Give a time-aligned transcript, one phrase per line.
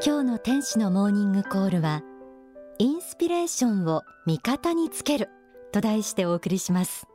[0.00, 2.04] 今日の天使のモーニングコールは
[2.78, 5.28] インスピレーションを味方につける
[5.72, 7.08] と題してお送りします。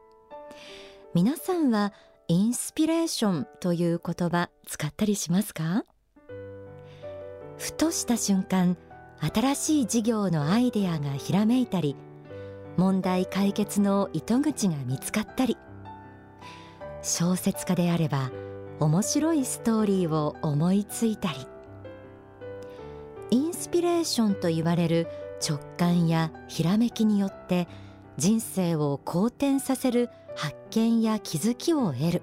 [1.13, 1.93] 皆さんは
[2.27, 5.85] インスピレーションという言葉使ったりしますか？
[7.57, 8.75] ふとした瞬間
[9.33, 11.95] 新しい事業のアイデアがひらめいたり
[12.75, 15.57] 問題解決の糸口が見つかったり
[17.01, 18.29] 小説家であれば
[18.81, 21.47] 面白いストーリーを思いついたり。
[23.33, 25.07] インスピレーションと言われる
[25.41, 27.67] 直感やひらめきによって
[28.15, 32.21] 人生を好転させる発見や気づきを得る。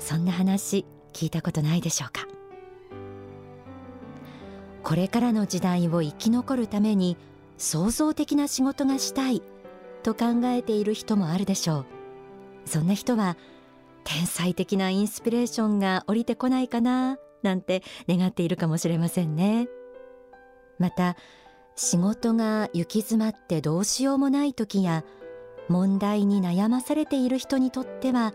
[0.00, 2.26] そんな話聞いたことないでしょうか？
[4.82, 7.16] これからの時代を生き残るために
[7.56, 9.44] 創造的な仕事がしたい
[10.02, 11.86] と考えている人もあるでしょう。
[12.66, 13.36] そんな人は
[14.02, 19.68] 天才的なインスピレーションが降りてこないかななんて願っているかもしれませんね。
[20.78, 21.16] また
[21.76, 25.04] 仕事が行き詰まってどうしようもない時や
[25.68, 28.34] 問題に悩まされている人にとっては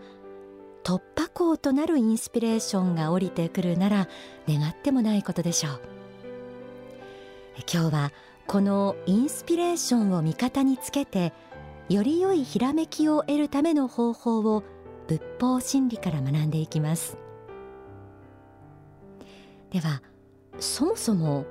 [0.82, 4.08] 突破口となるインスピレーションが降りてくるなら
[4.48, 5.80] 願ってもないことでしょう。
[7.72, 8.12] 今日は
[8.46, 11.32] このインスピレーションを味方につけて
[11.88, 14.64] より良いひらめきを得るための方法を
[15.06, 17.18] 仏法真理から学んでいきます。
[19.70, 20.02] では
[20.58, 21.44] そもそも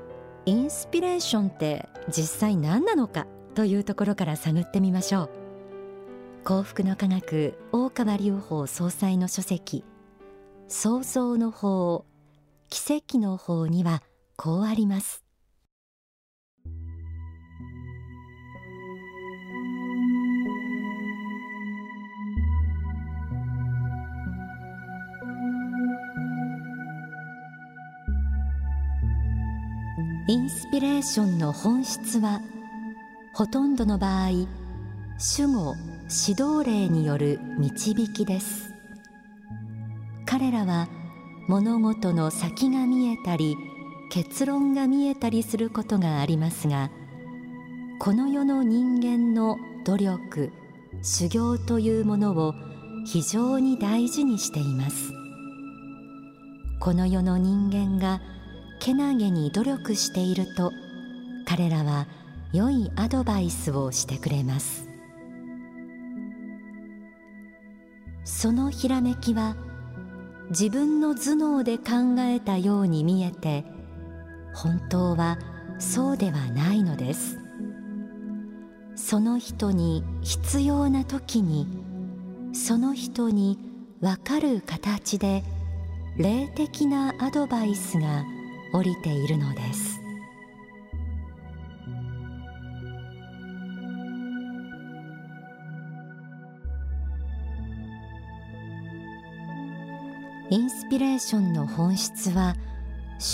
[0.49, 5.29] インスピレーションって実際何なのかというところから探ってみましょう。
[6.43, 9.83] 幸福の科学大川隆法総裁の書籍
[10.67, 12.03] 創造の法
[12.71, 14.01] 奇跡の法には
[14.37, 15.23] こうあります。
[30.29, 32.39] インスピレーションの本質は
[33.33, 34.29] ほとんどの場合
[35.17, 35.73] 主語
[36.03, 38.71] 指導例による導きです。
[40.27, 40.87] 彼らは
[41.47, 43.57] 物事の先が見えたり
[44.11, 46.91] 結論が見えたりすることがありますが
[47.97, 50.51] この世の人間の努力
[51.01, 52.53] 修行というものを
[53.03, 55.11] 非常に大事にしています。
[56.79, 58.21] この世の人間が
[58.79, 60.71] けなげに努力していると
[61.45, 62.07] 彼らは
[62.53, 64.87] 良いアドバイスをしてくれます。
[68.23, 69.55] そのひらめきは
[70.49, 73.65] 自分の頭脳で考えたように見えて
[74.53, 75.37] 本当は
[75.79, 77.39] そうではないのです。
[78.95, 81.67] その人に必要な時に
[82.53, 83.57] その人に
[84.01, 85.43] わかる形で
[86.17, 88.23] 霊的なアドバイスが
[88.71, 90.01] 降りているのです。
[100.51, 102.55] インスピレーションの本質は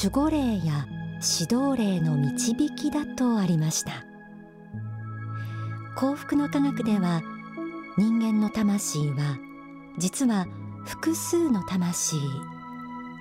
[0.04, 0.86] 守護霊や
[1.16, 4.06] 指導霊の導きだとありました。
[5.96, 7.22] 幸福の科学では
[7.98, 9.38] 人間の魂は
[9.98, 10.46] 実は
[10.84, 12.18] 複数の魂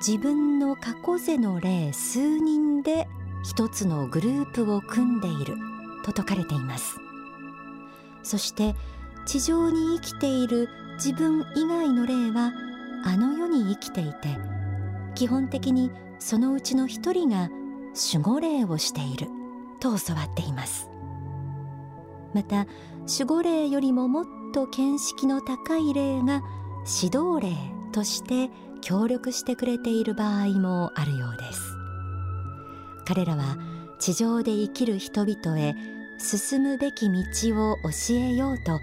[0.07, 3.09] 自分の過去世の霊数人で
[3.43, 5.55] 一つのグループを組んでいる
[6.05, 6.99] と説かれています。
[8.23, 8.75] そして
[9.25, 12.53] 地上に生きている自分以外の霊は
[13.03, 14.37] あの世に生きていて
[15.15, 17.49] 基本的にそのうちの一人が
[18.13, 19.29] 守護霊をしている
[19.81, 20.91] と教わっています。
[22.35, 22.67] また
[23.09, 26.43] 守護霊よりももっと見識の高い霊が
[27.03, 27.57] 指導霊
[27.93, 28.51] として
[28.85, 31.75] 協力してくれている場合もあるようです。
[33.07, 33.57] 彼らは
[33.99, 35.75] 地上で生きる人々へ
[36.19, 38.81] 進むべき道を教えようと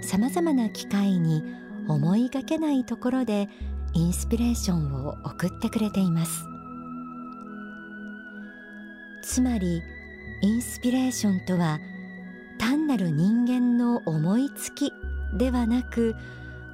[0.00, 1.44] さまざまな機会に
[1.86, 3.50] 思いがけないところで
[3.92, 6.46] インスピレーションを送ってくれています。
[9.22, 9.82] つまり
[10.40, 11.78] インスピレーションとは
[12.58, 14.94] 単なる人間の思いつき
[15.36, 16.16] ではなく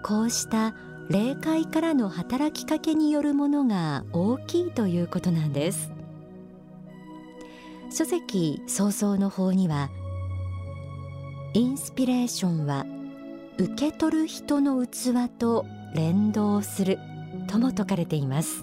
[0.05, 0.75] こうした
[1.11, 5.91] 霊界からの働きかけによるものが大きいということなんです。
[7.91, 9.89] 書籍創造の法には
[11.55, 12.85] インスピレーションは
[13.57, 15.65] 受け取る人の器と
[15.95, 16.99] 連動する
[17.49, 18.63] とも説かれています。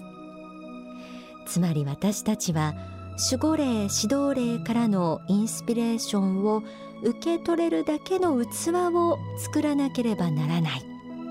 [1.48, 2.74] つまり私たちは
[3.30, 6.62] 守護霊指導霊からのインスピレーションを
[7.02, 10.82] 受け取れるだけの器を作らなければならない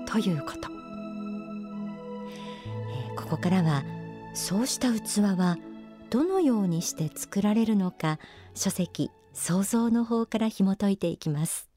[0.06, 0.75] ということ。
[3.26, 3.82] ここからは
[4.34, 5.58] そうした器は
[6.10, 8.20] どのようにして作られるのか
[8.54, 11.68] 書籍創造の方から紐解いていきます。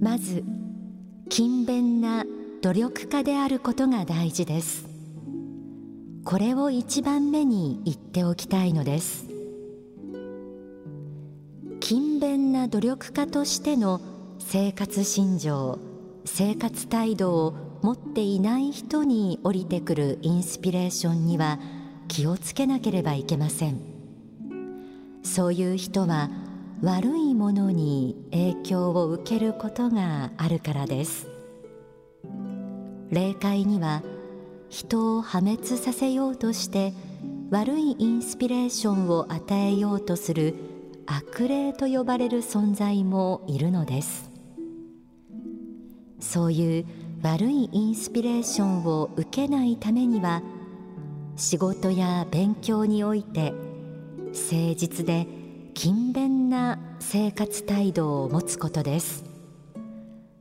[0.00, 0.44] まず
[1.28, 2.24] 勤勉な
[2.62, 4.86] 努力家であることが大事です。
[6.24, 9.25] これを一番目に言っておきたいのです。
[12.56, 14.00] な努力家としての
[14.38, 15.78] 生活信条
[16.24, 21.60] 生活態度を持っていない人に降りてくるインスピレーションには
[22.08, 23.80] 気をつけなければいけません。
[25.22, 26.30] そういう人は
[26.80, 31.28] 悪いものに影響を受けることがあるからです。
[33.10, 34.02] 霊界には
[34.70, 36.94] 人を破滅させようとして
[37.50, 40.75] 悪いインスピレーションを与えようとする
[41.06, 44.30] 悪霊と呼ばれる存在もいるのです。
[46.20, 46.86] そういう
[47.22, 50.42] 悪いインスピレーションを受けないためには
[51.36, 53.52] 仕事や勉強において
[54.28, 55.26] 誠実で
[55.74, 59.24] 勤勉な生活態度を持つことです。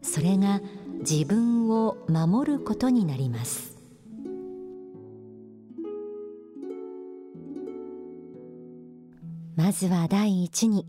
[0.02, 0.62] それが
[1.00, 3.75] 自分を守ることになります。
[9.56, 10.86] まずは第一に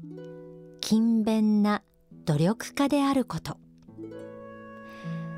[0.81, 1.83] 勤勉な
[2.25, 3.59] 努力家であること。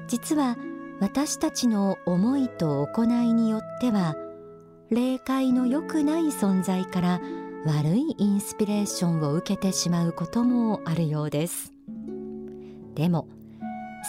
[0.09, 0.57] 実は
[1.01, 4.17] 私たちの思いと行いによっては
[4.91, 7.21] 霊界の良くない存在から
[7.67, 11.73] 悪いインスピレーションを受けてしまうこともあるようです。
[12.95, 13.29] でも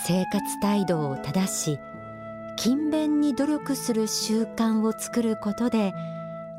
[0.05, 1.77] 生活態度を正し
[2.57, 5.93] 勤勉に努力する習慣を作ることで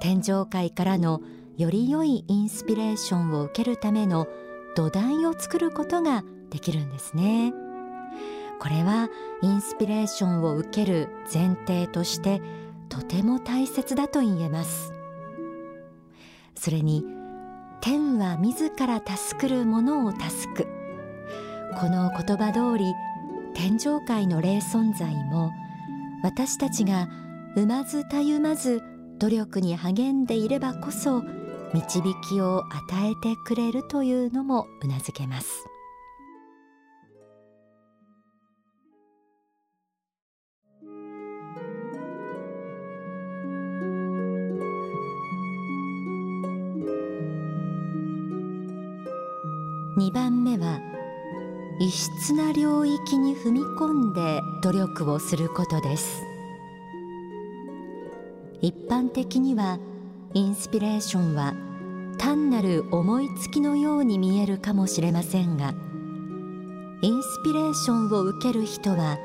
[0.00, 1.20] 天上界からの
[1.60, 4.26] より良いインスピレーションを受けるための
[4.74, 7.52] 土台を作ることができるんですね。
[8.58, 9.10] これは
[9.42, 12.40] インスピレーションを受ける前提として
[12.88, 14.94] とても大切だと言えます。
[16.54, 17.04] それに
[17.82, 20.66] 天は自ら助くるものを助く。
[21.78, 22.94] この言葉通り
[23.52, 25.50] 天上界の霊存在も
[26.22, 27.10] 私たちが
[27.54, 28.80] 生まずたゆまず
[29.18, 31.22] 努力に励んでいればこそ
[31.72, 35.64] 導きを与えてくれるというのもうなずけます。
[49.96, 50.80] 2番目は
[51.78, 56.22] 異質な領域に踏み込んで努力をすることです。
[58.60, 59.78] 一般的には
[60.32, 61.54] インスピレーションは
[62.16, 65.74] 単なる思いつきのように見えるかもしれませんが
[67.02, 69.18] インスピレーションを受ける人は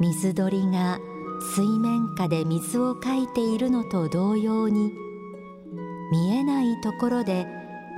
[0.00, 0.98] 水鳥が
[1.40, 4.92] 水面下で水をかいているのと同様に
[6.12, 7.46] 見えないところで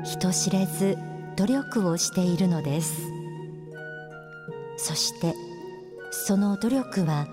[0.04, 0.96] 人知れず
[1.36, 3.10] 努力をしているのです。
[4.76, 5.34] そして
[6.10, 7.26] その努力は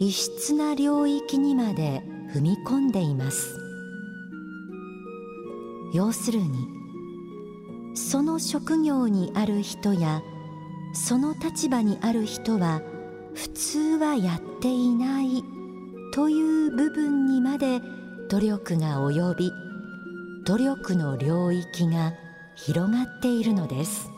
[0.00, 2.02] 異質な領域にまで
[2.32, 3.63] 踏み込んでいます。
[5.94, 6.68] 要するに
[7.94, 10.22] その職業にある人や
[10.92, 12.82] その立場にある人は
[13.34, 15.44] 普通はやっていない
[16.12, 17.80] という部分にまで
[18.28, 19.52] 努力が及び
[20.44, 22.12] 努力の領域が
[22.56, 24.10] 広がっているのです。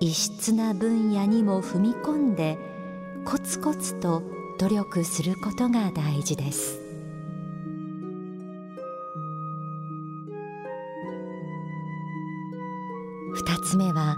[0.00, 2.58] 異質な分野にも踏み込んで
[3.24, 4.22] コツコツと
[4.58, 6.85] 努力することが大事です。
[13.66, 14.16] つ目は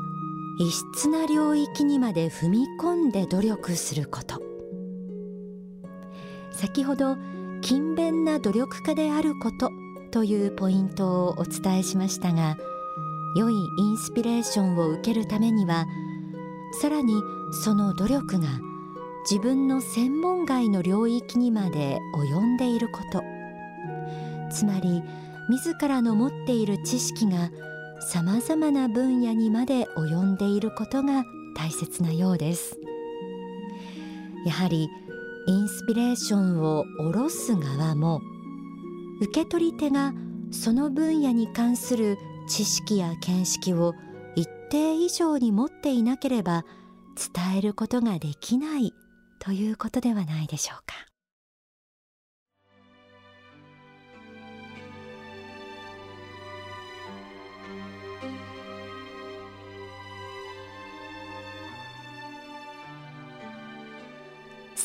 [0.59, 4.43] 異質な領域にまで踏み込んで努力すること。
[6.53, 7.17] 先ほど
[7.63, 9.71] 勤勉な努力家であること
[10.11, 12.57] というポイントをお伝えしましたが
[13.37, 15.87] 良いインスピレーションを受けるためには
[16.81, 17.15] さらに
[17.65, 18.49] その努力が
[19.31, 23.23] 自分の専門外の領域にまで及んでいること。
[24.53, 25.03] つまり
[25.49, 27.51] 自らの持っている知識が
[28.01, 31.25] さまざまな分野にまで及んでいることが
[31.57, 32.79] 大切なようです。
[34.47, 34.89] やはり
[35.47, 38.21] インスピレーションを下ろす側も
[39.21, 40.13] 受け取り手が
[40.51, 43.95] その分野に関する知識や見識を
[44.37, 46.65] 一定以上に持っていなければ
[47.35, 48.95] 伝えることができない
[49.39, 51.08] ということではないでしょうか。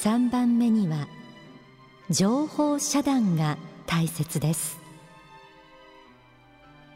[0.03, 1.07] 3番目には
[2.09, 4.77] 情報遮断が大切です。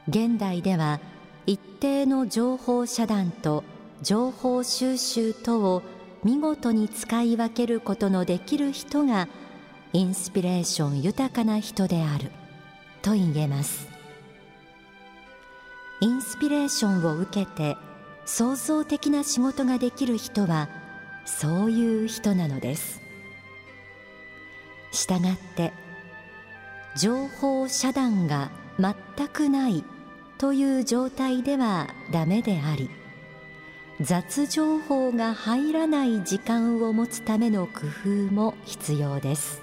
[0.10, 1.00] 現代では
[1.46, 3.64] 一定の情報遮断と
[4.02, 5.84] 情報収集とを
[6.26, 9.30] 見事に使い分けることのできる人が
[9.94, 12.30] インスピレーション豊かな人である
[13.02, 13.88] と言えます。
[16.02, 17.78] インスピレーションを受けて
[18.26, 20.68] 創造的な仕事ができる人は
[21.28, 23.02] そういう人なのです。
[24.92, 25.74] したがって
[26.96, 29.84] 情報遮断が全くない
[30.40, 32.90] という状態ではダメであり
[34.00, 39.62] 雑情報が入らない時間を持つための工夫も必要です。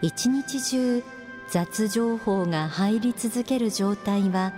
[0.00, 1.02] 一日中
[1.50, 4.52] 雑情報が入り続ける状態は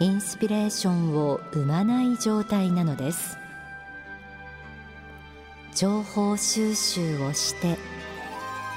[0.00, 3.38] インスピレーションを生まない状態なのです。
[5.74, 7.76] 情報収集をして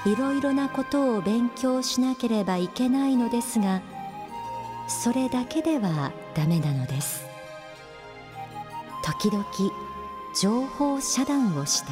[0.06, 3.82] いろいろなことを勉強しなければいけないのですが
[4.88, 7.25] それだけではダメなのです。
[9.04, 9.46] 時々
[10.39, 11.92] 情報遮断をして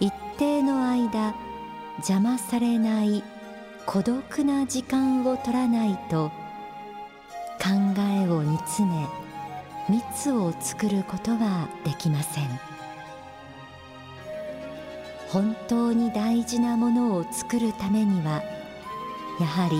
[0.00, 1.34] 一定の間
[1.98, 3.22] 邪魔されない
[3.86, 6.30] 孤独な時間を取らないと
[7.58, 9.06] 考えを煮詰め
[9.88, 12.71] 蜜を作ることはできません。
[15.32, 18.42] 本当に大事なものを作るためには
[19.40, 19.78] やはり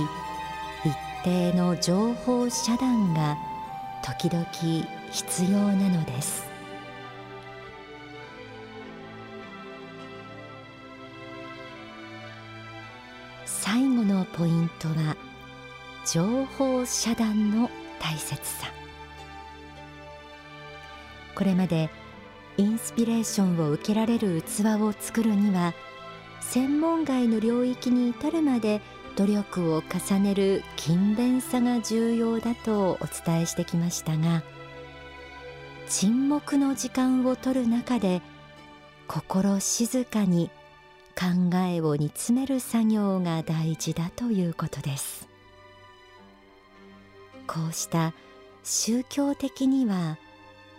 [0.82, 3.36] 一定の情報遮断が
[4.02, 4.46] 時々
[5.10, 6.50] 必要なのです。
[13.44, 15.16] 最後のポイントは
[16.10, 18.68] 情報遮断の大切さ。
[21.34, 21.90] これまで
[22.58, 25.74] インスピレーションを受けられる器を作るには
[26.40, 28.80] 専門外の領域に至るまで
[29.16, 34.42] 努力を重ねる勤勉さが重要だとお伝えしてきましたが
[35.88, 38.22] 沈黙の時間を取る中で
[39.06, 40.50] 心静かに
[41.14, 45.28] 考えを煮詰める作業が大事だということです。
[47.46, 48.14] こうした
[48.64, 50.16] 宗教的には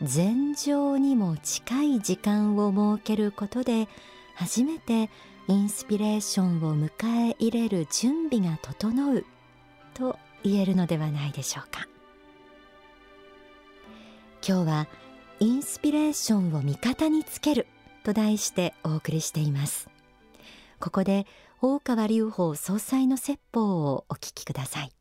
[0.04, 3.88] 禅情にも近い時間を設けることで
[4.36, 5.10] 初めて
[5.48, 6.90] インスピレーションを迎
[7.30, 9.26] え入れる準備が整う
[9.94, 11.88] と言えるのではないでしょうか。
[14.46, 14.88] 今日は
[15.40, 17.66] インスピレーションを味方につける
[18.04, 19.90] と題してお送りしています。
[20.82, 21.26] ここで
[21.62, 24.92] 大川隆法総裁の説法をお聞きください。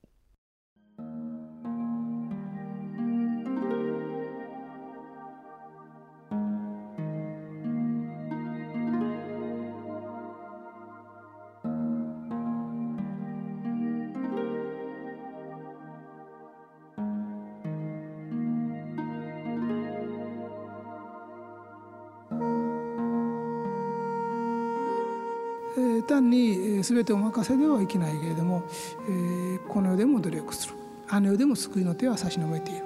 [26.82, 28.62] 全てお任せではいけないけれども、
[29.08, 30.74] えー、この世でも努力する。
[31.08, 32.84] あの世でも救いの手は差し伸べている、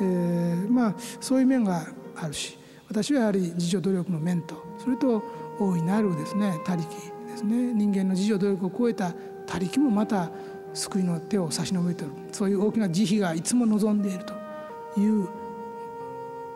[0.00, 2.58] えー、まあそういう面があるし
[2.88, 5.22] 私はやはり自助努力の面とそれと
[5.58, 6.88] 大いなるですね他力
[7.26, 7.72] ですね。
[7.72, 9.14] 人間の自助努力を超えた
[9.46, 10.30] 他力もまた
[10.74, 12.10] 救いの手を差し伸べてる。
[12.32, 15.28] そういう大きな慈悲がいつも望んでいるという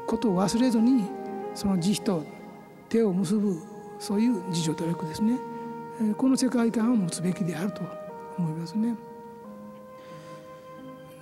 [0.06, 1.04] ことを忘れずに
[1.54, 2.24] その慈悲と
[2.88, 3.62] 手を結ぶ
[3.98, 5.38] そういう自助努力ですね。
[6.16, 7.82] この世界観を持つべきであると
[8.38, 8.96] 思いますね。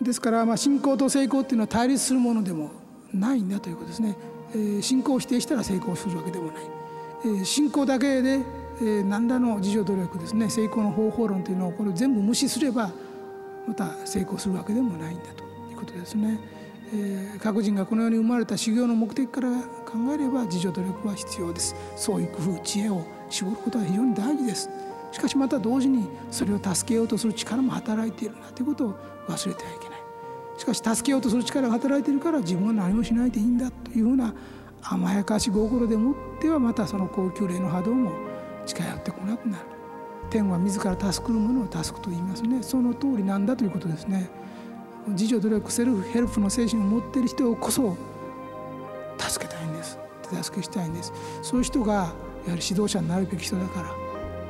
[0.00, 2.70] ですから、まあ、信仰と成功っていうのは対立するものでも
[3.12, 4.16] ないんだということですね。
[4.80, 6.52] 信仰を否定したら成功するわけでもな
[7.40, 7.44] い。
[7.44, 8.40] 信仰だけで
[9.04, 12.90] 何らの自助努力ですね成功の方法論というのをこれ全部無視すれば
[13.66, 16.40] また成功するわけでもないんだということですね。
[16.92, 19.50] えー、各人がこの世に生まれた修行の目的から
[19.84, 24.68] 考えれば自助努力は必要ですそういう工夫知恵を絞ることは非常に大事です。
[25.12, 28.94] しかしまた同時にそれを助けようとする力も働いているんだということを
[29.28, 30.00] 忘れてはいけない。
[30.58, 34.34] しかし助けようとする力が働いているから自分は何もしないでいいんだというふうな
[34.82, 38.12] 甘やかし心でもってはまたその高級霊の波動も
[38.66, 39.64] 近寄ってこなくなる。
[40.28, 42.62] 天は自ら助くるものを助くと言いますね。
[42.62, 44.30] その通りなんだということですね。
[45.08, 47.96] 自助努力セルフヘルプの精神を持っている人こそ
[49.18, 49.98] 助けたいんです。
[50.28, 51.12] 手助けしたいんです。
[51.42, 52.12] そういう人が
[52.46, 53.94] やはり指導者になるべき人だから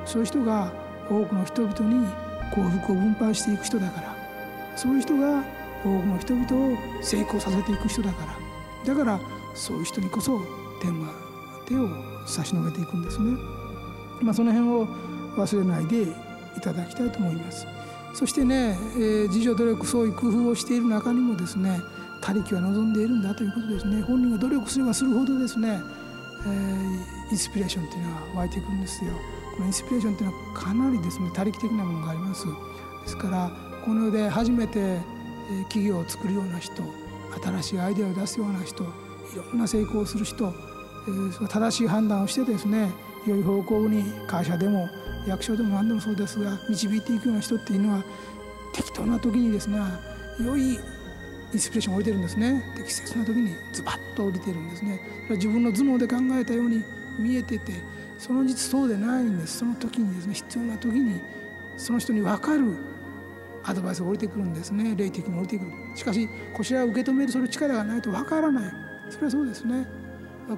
[0.06, 0.72] そういう人が
[1.08, 2.06] 多くの人々に
[2.54, 4.16] 幸福を分配していく人だから
[4.76, 5.44] そういう人が
[5.82, 9.20] 多くの人々を成功させていく人だからだから
[9.54, 10.38] そういう人にこそ
[10.80, 11.30] 天は
[11.66, 11.88] 手を
[12.26, 13.36] 差し伸べていくんですね。
[14.22, 14.86] まあ、その辺を
[15.36, 16.02] 忘れないで
[16.56, 17.66] いただきたいと思います。
[18.12, 21.80] そしてね、えー、自助努力創意工夫をしている中にもですね
[22.20, 25.80] 他力は望んでいるんだということですね本人が努力すればするほどですね、
[26.46, 29.12] え、インスピレーションっていうのは湧いてくるんですよ。
[29.54, 32.46] このインスピレーションっていうのはかなりですね他力的なものがあります。
[32.46, 32.52] で
[33.06, 33.50] すから
[33.84, 35.00] この世で初めて
[35.64, 36.82] 企業を作るような人
[37.42, 38.86] 新しいアイデアを出すような人い
[39.36, 40.52] ろんな成功をする人、
[41.48, 42.90] 正しい判断をしてですね
[43.26, 44.88] 良い方向に会社でも
[45.26, 48.04] 役所でも何でもそうですが導いていくような人っていうのは
[48.72, 49.78] 適当な時にですね
[50.38, 50.78] 良い
[51.52, 52.62] インスピレーション降りてるんですね。
[52.76, 55.00] 適切な時にズバッと降りてるんですね。
[55.30, 56.84] 自分の頭脳で考えたように
[57.18, 57.72] 見えてて
[58.18, 59.58] その実そうでないんです。
[59.58, 61.20] その時にですね必要な時に
[61.76, 62.76] その人に分かる
[63.64, 64.94] アドバイスが降りてくるんですね。
[64.96, 65.70] 霊的に降りてくる。
[65.94, 68.72] しかしこちらを受け止めるその力がないと分からない。
[69.10, 69.86] それはそうですね。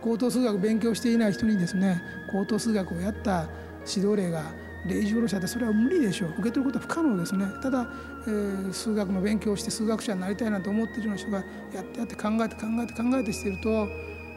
[0.00, 3.46] 高等数学勉強していない人にですね高等数学をやった
[3.86, 4.52] 指導例が
[4.86, 6.30] 0時殺しだってそれは無理でしょう。
[6.30, 7.46] 受け取ることは不可能ですね。
[7.62, 7.86] ただ、
[8.26, 11.38] えー、数学の勉強をして数学者になりたいなと思ってるような人が
[11.72, 13.88] やってやって考えて考えて考えてしていると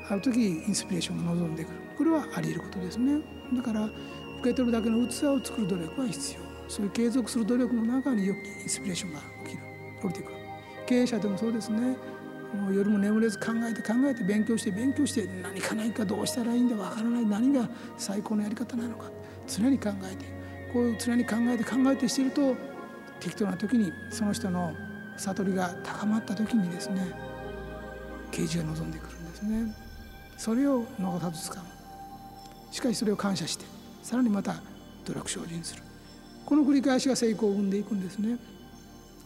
[0.10, 1.78] ある時インスピレーションが望んでくる。
[1.98, 3.22] これはあり得ることですね。
[3.54, 3.94] だから受
[4.44, 6.40] け取るだけの器を作る努力は必要。
[6.68, 9.64] そういう継続する努力の中によくインスピレーションが起きる。
[10.04, 10.38] 降りてくる。
[10.86, 11.98] 経営者でもそうですね。
[12.54, 19.15] もう夜も眠れず考えて考えて勉強して勉強して何かないかどうしたらいいんだわからない何が最高のやり方なのか。
[19.48, 20.26] 常に考えて
[20.74, 22.56] こういう常に考えて考えてしていると
[23.20, 24.74] 適当な時にその人の
[25.18, 27.08] 悟りが高まった時にですね
[28.32, 29.74] 啓示が望んでくるんですね。
[30.38, 33.66] それを逃さず使うしかしそれを感謝して
[34.04, 34.56] さらにまた
[35.06, 35.84] 努力精進する。
[36.46, 38.38] この繰り返しが成功を生んでいくんですね。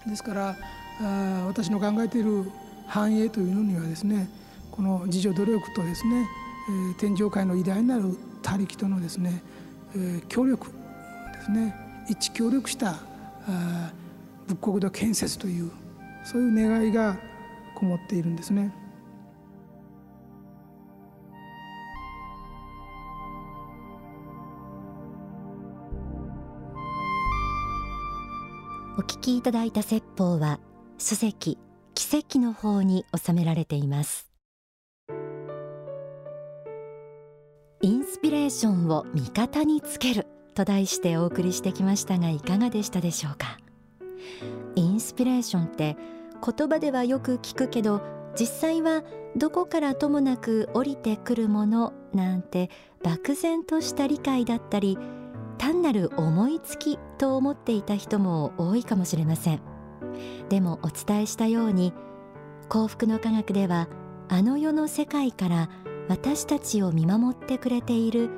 [0.05, 0.55] ですから
[1.01, 2.51] あ私の考えている
[2.88, 4.29] 繁栄というのにはですね
[4.71, 6.27] この自助努力とですね、
[6.69, 9.43] えー、天上界の偉大なる他力とのですね、
[9.95, 10.67] え、協力
[11.34, 11.75] ですね
[12.08, 12.95] 一致協力した
[13.47, 13.91] あ
[14.47, 15.71] 仏国土建設という
[16.23, 17.17] そういう願いが
[17.75, 18.73] こもっているんですね。
[28.99, 30.60] お聞きいただいた説法は
[30.97, 31.58] 書籍
[31.95, 34.28] 奇跡の方に収められています
[37.81, 40.27] インスピレーションを味方につける。
[40.53, 43.57] と題してお送りしてきましたがいかがでしたでしょうか。
[44.75, 45.95] インスピレーションって
[46.43, 48.01] 言葉ではよく聞くけど
[48.37, 49.03] 実際は
[49.37, 52.69] どこからともなく降りてくるものなんて
[53.01, 54.97] 漠然とした理解だったり
[55.57, 59.61] 単なる思いつきと思っていた人も多いかもしれません。
[60.49, 61.93] でもお伝えしたように
[62.67, 63.87] 幸福の科学では
[64.27, 65.69] あの世の世界から
[66.10, 68.30] 私たちを見守ってくれている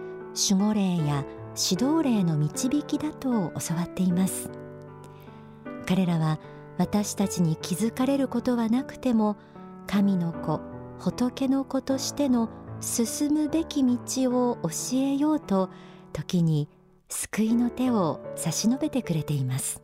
[0.50, 4.52] 守護霊や指導霊の導きだと教わっています。
[5.88, 6.38] 彼らは
[6.78, 9.38] 私たちに気づかれることはなくても
[9.88, 10.60] 神の子
[11.00, 12.50] 仏の子としての
[12.82, 13.98] 進むべき道
[14.52, 15.70] を教えようと
[16.12, 16.68] 時に
[17.08, 19.82] 救いの手を差し伸べてくれています。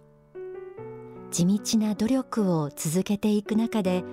[1.32, 4.04] 地道な努力を続けていく中で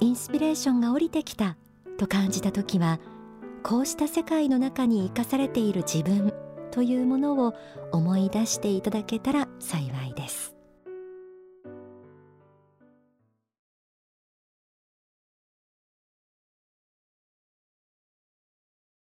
[0.00, 1.56] インスピレーションが降りてきた
[1.98, 2.98] と感じた時は
[3.62, 6.32] こうした世界の中に生かされている自分
[6.70, 7.54] というものを
[7.92, 10.57] 思い出していただけたら幸いです。